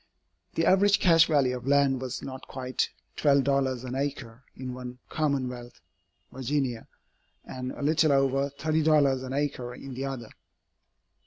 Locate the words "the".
0.55-0.65, 9.93-10.05